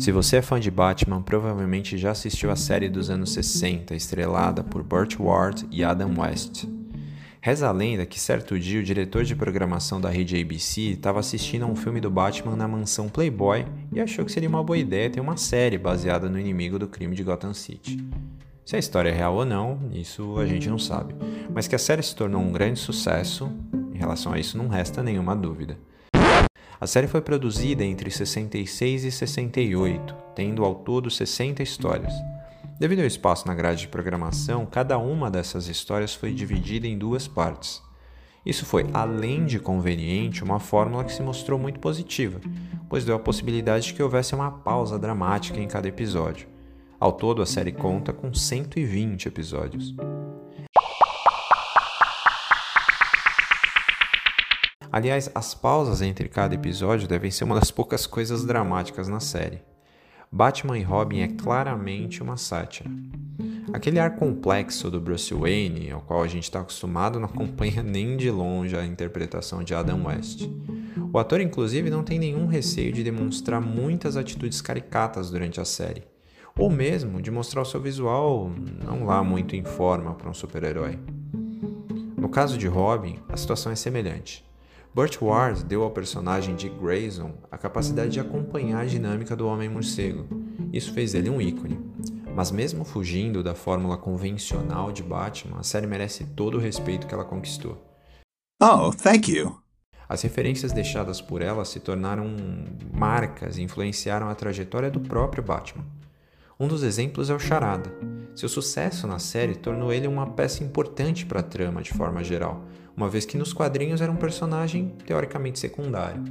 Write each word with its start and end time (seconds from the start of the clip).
Se 0.00 0.10
você 0.10 0.36
é 0.36 0.42
fã 0.42 0.58
de 0.58 0.70
Batman, 0.70 1.20
provavelmente 1.20 1.98
já 1.98 2.12
assistiu 2.12 2.50
a 2.50 2.56
série 2.56 2.88
dos 2.88 3.10
anos 3.10 3.34
60, 3.34 3.94
estrelada 3.94 4.64
por 4.64 4.82
Burt 4.82 5.20
Ward 5.20 5.68
e 5.70 5.84
Adam 5.84 6.18
West. 6.18 6.64
Reza 7.38 7.68
a 7.68 7.70
lenda 7.70 8.06
que 8.06 8.18
certo 8.18 8.58
dia 8.58 8.80
o 8.80 8.82
diretor 8.82 9.24
de 9.24 9.36
programação 9.36 10.00
da 10.00 10.08
rede 10.08 10.40
ABC 10.40 10.80
estava 10.92 11.20
assistindo 11.20 11.64
a 11.64 11.66
um 11.66 11.76
filme 11.76 12.00
do 12.00 12.10
Batman 12.10 12.56
na 12.56 12.66
mansão 12.66 13.10
Playboy 13.10 13.66
e 13.92 14.00
achou 14.00 14.24
que 14.24 14.32
seria 14.32 14.48
uma 14.48 14.64
boa 14.64 14.78
ideia 14.78 15.10
ter 15.10 15.20
uma 15.20 15.36
série 15.36 15.76
baseada 15.76 16.30
no 16.30 16.40
inimigo 16.40 16.78
do 16.78 16.88
crime 16.88 17.14
de 17.14 17.22
Gotham 17.22 17.52
City. 17.52 18.02
Se 18.64 18.76
a 18.76 18.78
história 18.78 19.10
é 19.10 19.14
real 19.14 19.34
ou 19.34 19.44
não, 19.44 19.90
isso 19.92 20.38
a 20.38 20.46
gente 20.46 20.70
não 20.70 20.78
sabe, 20.78 21.14
mas 21.52 21.68
que 21.68 21.76
a 21.76 21.78
série 21.78 22.02
se 22.02 22.16
tornou 22.16 22.40
um 22.40 22.52
grande 22.52 22.78
sucesso, 22.78 23.52
em 23.92 23.98
relação 23.98 24.32
a 24.32 24.38
isso 24.38 24.56
não 24.56 24.68
resta 24.68 25.02
nenhuma 25.02 25.36
dúvida. 25.36 25.76
A 26.80 26.86
série 26.86 27.06
foi 27.06 27.20
produzida 27.20 27.84
entre 27.84 28.10
66 28.10 29.04
e 29.04 29.12
68, 29.12 30.16
tendo 30.34 30.64
ao 30.64 30.76
todo 30.76 31.10
60 31.10 31.62
histórias. 31.62 32.14
Devido 32.78 33.00
ao 33.00 33.06
espaço 33.06 33.46
na 33.46 33.54
grade 33.54 33.82
de 33.82 33.88
programação, 33.88 34.64
cada 34.64 34.96
uma 34.96 35.30
dessas 35.30 35.68
histórias 35.68 36.14
foi 36.14 36.32
dividida 36.32 36.86
em 36.86 36.96
duas 36.96 37.28
partes. 37.28 37.82
Isso 38.46 38.64
foi, 38.64 38.86
além 38.94 39.44
de 39.44 39.58
conveniente, 39.58 40.42
uma 40.42 40.58
fórmula 40.58 41.04
que 41.04 41.12
se 41.12 41.22
mostrou 41.22 41.58
muito 41.58 41.78
positiva, 41.78 42.40
pois 42.88 43.04
deu 43.04 43.14
a 43.14 43.20
possibilidade 43.20 43.88
de 43.88 43.92
que 43.92 44.02
houvesse 44.02 44.34
uma 44.34 44.50
pausa 44.50 44.98
dramática 44.98 45.60
em 45.60 45.68
cada 45.68 45.86
episódio. 45.86 46.48
Ao 46.98 47.12
todo, 47.12 47.42
a 47.42 47.46
série 47.46 47.72
conta 47.72 48.10
com 48.10 48.32
120 48.32 49.26
episódios. 49.26 49.94
Aliás, 54.92 55.30
as 55.34 55.54
pausas 55.54 56.02
entre 56.02 56.28
cada 56.28 56.54
episódio 56.54 57.06
devem 57.06 57.30
ser 57.30 57.44
uma 57.44 57.54
das 57.54 57.70
poucas 57.70 58.06
coisas 58.06 58.44
dramáticas 58.44 59.08
na 59.08 59.20
série. 59.20 59.62
Batman 60.32 60.78
e 60.78 60.82
Robin 60.82 61.20
é 61.20 61.28
claramente 61.28 62.22
uma 62.22 62.36
sátira. 62.36 62.90
Aquele 63.72 64.00
ar 64.00 64.16
complexo 64.16 64.90
do 64.90 65.00
Bruce 65.00 65.32
Wayne, 65.32 65.92
ao 65.92 66.00
qual 66.00 66.24
a 66.24 66.26
gente 66.26 66.44
está 66.44 66.60
acostumado, 66.60 67.20
não 67.20 67.26
acompanha 67.26 67.84
nem 67.84 68.16
de 68.16 68.30
longe 68.30 68.76
a 68.76 68.84
interpretação 68.84 69.62
de 69.62 69.74
Adam 69.74 70.06
West. 70.06 70.48
O 71.12 71.18
ator, 71.18 71.40
inclusive, 71.40 71.88
não 71.88 72.02
tem 72.02 72.18
nenhum 72.18 72.46
receio 72.46 72.92
de 72.92 73.04
demonstrar 73.04 73.60
muitas 73.60 74.16
atitudes 74.16 74.60
caricatas 74.60 75.30
durante 75.30 75.60
a 75.60 75.64
série, 75.64 76.02
ou 76.58 76.68
mesmo 76.68 77.22
de 77.22 77.30
mostrar 77.30 77.62
o 77.62 77.64
seu 77.64 77.80
visual 77.80 78.50
não 78.84 79.04
lá 79.04 79.22
muito 79.22 79.54
em 79.54 79.62
forma 79.62 80.14
para 80.14 80.30
um 80.30 80.34
super-herói. 80.34 80.98
No 82.16 82.28
caso 82.28 82.58
de 82.58 82.66
Robin, 82.66 83.18
a 83.28 83.36
situação 83.36 83.70
é 83.70 83.76
semelhante. 83.76 84.49
Burt 84.92 85.22
Ward 85.22 85.64
deu 85.64 85.84
ao 85.84 85.90
personagem 85.92 86.56
de 86.56 86.68
Grayson 86.68 87.32
a 87.48 87.56
capacidade 87.56 88.10
de 88.10 88.18
acompanhar 88.18 88.80
a 88.80 88.84
dinâmica 88.86 89.36
do 89.36 89.46
Homem-Morcego. 89.46 90.26
Isso 90.72 90.92
fez 90.92 91.12
dele 91.12 91.30
um 91.30 91.40
ícone. 91.40 91.78
Mas 92.34 92.50
mesmo 92.50 92.84
fugindo 92.84 93.42
da 93.42 93.54
fórmula 93.54 93.96
convencional 93.96 94.90
de 94.90 95.02
Batman, 95.02 95.60
a 95.60 95.62
série 95.62 95.86
merece 95.86 96.24
todo 96.24 96.56
o 96.56 96.60
respeito 96.60 97.06
que 97.06 97.14
ela 97.14 97.24
conquistou. 97.24 97.78
Oh, 98.60 98.90
thank 98.90 99.30
you. 99.30 99.56
As 100.08 100.22
referências 100.22 100.72
deixadas 100.72 101.20
por 101.20 101.40
ela 101.40 101.64
se 101.64 101.78
tornaram 101.78 102.26
marcas 102.92 103.58
e 103.58 103.62
influenciaram 103.62 104.28
a 104.28 104.34
trajetória 104.34 104.90
do 104.90 104.98
próprio 104.98 105.42
Batman. 105.42 105.84
Um 106.58 106.66
dos 106.66 106.82
exemplos 106.82 107.30
é 107.30 107.34
o 107.34 107.38
Charada. 107.38 107.94
Seu 108.34 108.48
sucesso 108.48 109.06
na 109.06 109.20
série 109.20 109.54
tornou 109.54 109.92
ele 109.92 110.08
uma 110.08 110.26
peça 110.26 110.64
importante 110.64 111.24
para 111.24 111.40
a 111.40 111.44
trama 111.44 111.80
de 111.80 111.92
forma 111.92 112.24
geral, 112.24 112.64
uma 112.96 113.08
vez 113.08 113.24
que 113.24 113.38
nos 113.38 113.52
quadrinhos 113.52 114.00
era 114.00 114.10
um 114.10 114.16
personagem 114.16 114.94
teoricamente 115.06 115.58
secundário. 115.58 116.22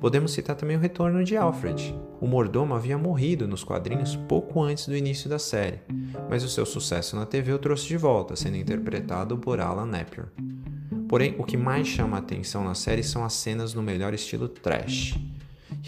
Podemos 0.00 0.32
citar 0.32 0.56
também 0.56 0.76
o 0.76 0.80
retorno 0.80 1.22
de 1.22 1.36
Alfred. 1.36 1.94
O 2.20 2.26
mordomo 2.26 2.74
havia 2.74 2.98
morrido 2.98 3.46
nos 3.46 3.62
quadrinhos 3.62 4.16
pouco 4.16 4.60
antes 4.60 4.88
do 4.88 4.96
início 4.96 5.30
da 5.30 5.38
série, 5.38 5.80
mas 6.28 6.42
o 6.42 6.48
seu 6.48 6.66
sucesso 6.66 7.14
na 7.14 7.24
TV 7.24 7.52
o 7.52 7.58
trouxe 7.58 7.86
de 7.86 7.96
volta, 7.96 8.34
sendo 8.34 8.56
interpretado 8.56 9.38
por 9.38 9.60
Alan 9.60 9.86
Napier. 9.86 10.26
Porém, 11.08 11.36
o 11.38 11.44
que 11.44 11.56
mais 11.56 11.86
chama 11.86 12.16
a 12.16 12.20
atenção 12.20 12.64
na 12.64 12.74
série 12.74 13.02
são 13.02 13.24
as 13.24 13.34
cenas 13.34 13.74
no 13.74 13.82
melhor 13.82 14.12
estilo 14.12 14.48
trash. 14.48 15.14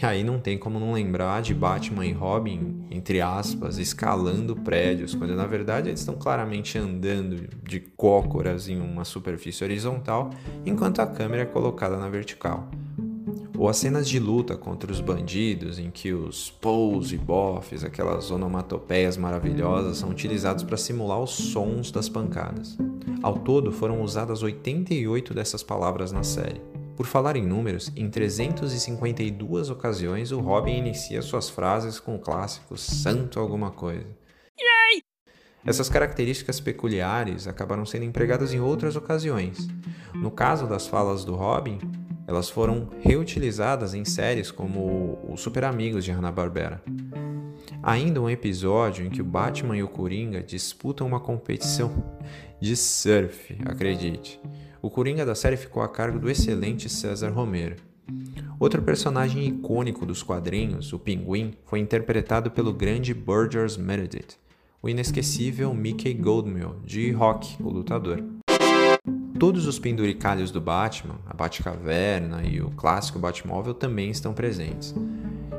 E 0.00 0.04
aí 0.04 0.24
não 0.24 0.40
tem 0.40 0.58
como 0.58 0.80
não 0.80 0.92
lembrar 0.92 1.40
de 1.40 1.54
Batman 1.54 2.04
e 2.04 2.12
Robin, 2.12 2.84
entre 2.90 3.20
aspas, 3.20 3.78
escalando 3.78 4.56
prédios, 4.56 5.14
quando 5.14 5.36
na 5.36 5.46
verdade 5.46 5.88
eles 5.88 6.00
estão 6.00 6.16
claramente 6.16 6.76
andando 6.76 7.48
de 7.62 7.78
cócoras 7.78 8.68
em 8.68 8.80
uma 8.80 9.04
superfície 9.04 9.62
horizontal, 9.62 10.30
enquanto 10.66 11.00
a 11.00 11.06
câmera 11.06 11.42
é 11.42 11.46
colocada 11.46 11.96
na 11.96 12.08
vertical. 12.08 12.68
Ou 13.56 13.68
as 13.68 13.76
cenas 13.76 14.08
de 14.08 14.18
luta 14.18 14.56
contra 14.56 14.90
os 14.90 15.00
bandidos, 15.00 15.78
em 15.78 15.88
que 15.92 16.12
os 16.12 16.50
pows 16.50 17.12
e 17.12 17.16
bofs, 17.16 17.84
aquelas 17.84 18.32
onomatopeias 18.32 19.16
maravilhosas, 19.16 19.98
são 19.98 20.10
utilizados 20.10 20.64
para 20.64 20.76
simular 20.76 21.20
os 21.22 21.30
sons 21.30 21.92
das 21.92 22.08
pancadas. 22.08 22.76
Ao 23.22 23.38
todo, 23.38 23.70
foram 23.70 24.02
usadas 24.02 24.42
88 24.42 25.32
dessas 25.32 25.62
palavras 25.62 26.10
na 26.10 26.24
série. 26.24 26.60
Por 26.96 27.06
falar 27.06 27.36
em 27.36 27.44
números, 27.44 27.90
em 27.96 28.08
352 28.08 29.68
ocasiões 29.68 30.30
o 30.30 30.40
Robin 30.40 30.76
inicia 30.76 31.22
suas 31.22 31.50
frases 31.50 31.98
com 31.98 32.14
o 32.14 32.20
clássico 32.20 32.76
santo 32.76 33.40
alguma 33.40 33.70
coisa. 33.70 34.06
Yay! 34.58 35.02
Essas 35.66 35.88
características 35.88 36.60
peculiares 36.60 37.48
acabaram 37.48 37.84
sendo 37.84 38.04
empregadas 38.04 38.54
em 38.54 38.60
outras 38.60 38.94
ocasiões. 38.94 39.66
No 40.14 40.30
caso 40.30 40.68
das 40.68 40.86
falas 40.86 41.24
do 41.24 41.34
Robin, 41.34 41.80
elas 42.28 42.48
foram 42.48 42.90
reutilizadas 43.00 43.92
em 43.92 44.04
séries 44.04 44.50
como 44.50 45.18
Os 45.28 45.40
Super 45.40 45.64
Amigos 45.64 46.04
de 46.04 46.12
Hanna-Barbera. 46.12 46.82
Ainda 47.86 48.18
um 48.18 48.30
episódio 48.30 49.04
em 49.04 49.10
que 49.10 49.20
o 49.20 49.24
Batman 49.24 49.76
e 49.76 49.82
o 49.82 49.88
Coringa 49.88 50.42
disputam 50.42 51.06
uma 51.06 51.20
competição 51.20 51.92
de 52.58 52.74
surf, 52.74 53.58
acredite. 53.66 54.40
O 54.80 54.88
Coringa 54.88 55.26
da 55.26 55.34
série 55.34 55.58
ficou 55.58 55.82
a 55.82 55.88
cargo 55.88 56.18
do 56.18 56.30
excelente 56.30 56.88
César 56.88 57.28
Romero. 57.28 57.76
Outro 58.58 58.80
personagem 58.80 59.46
icônico 59.46 60.06
dos 60.06 60.22
quadrinhos, 60.22 60.94
o 60.94 60.98
Pinguim, 60.98 61.52
foi 61.66 61.78
interpretado 61.78 62.50
pelo 62.50 62.72
grande 62.72 63.12
Burgess 63.12 63.76
Meredith, 63.76 64.38
o 64.80 64.88
inesquecível 64.88 65.74
Mickey 65.74 66.14
Goldmill, 66.14 66.76
de 66.86 67.12
Rock, 67.12 67.62
o 67.62 67.68
lutador. 67.68 68.24
Todos 69.38 69.66
os 69.66 69.78
penduricalhos 69.78 70.50
do 70.50 70.58
Batman, 70.58 71.20
a 71.26 71.34
Batcaverna 71.34 72.44
e 72.44 72.62
o 72.62 72.70
clássico 72.70 73.18
Batmóvel 73.18 73.74
também 73.74 74.08
estão 74.08 74.32
presentes, 74.32 74.94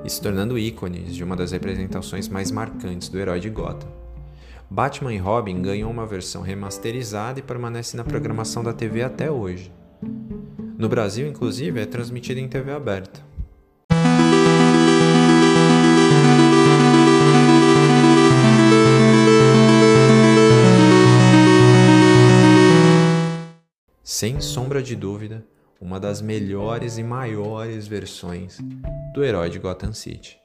e 0.05 0.09
se 0.09 0.21
tornando 0.21 0.57
ícones 0.57 1.15
de 1.15 1.23
uma 1.23 1.35
das 1.35 1.51
representações 1.51 2.27
mais 2.27 2.51
marcantes 2.51 3.09
do 3.09 3.17
herói 3.17 3.39
de 3.39 3.49
Gotham. 3.49 3.89
Batman 4.69 5.13
e 5.13 5.17
Robin 5.17 5.61
ganhou 5.61 5.89
uma 5.89 6.05
versão 6.05 6.43
remasterizada 6.43 7.39
e 7.39 7.43
permanece 7.43 7.97
na 7.97 8.03
programação 8.03 8.63
da 8.63 8.71
TV 8.71 9.01
até 9.01 9.31
hoje. 9.31 9.71
No 10.77 10.87
Brasil, 10.87 11.27
inclusive, 11.27 11.79
é 11.79 11.85
transmitida 11.85 12.39
em 12.39 12.47
TV 12.47 12.71
aberta. 12.71 13.19
Sem 24.03 24.39
sombra 24.39 24.83
de 24.83 24.95
dúvida, 24.95 25.43
uma 25.81 25.99
das 25.99 26.21
melhores 26.21 26.97
e 26.97 27.03
maiores 27.03 27.87
versões 27.87 28.59
do 29.15 29.23
herói 29.23 29.49
de 29.49 29.59
Gotham 29.59 29.93
City. 29.93 30.37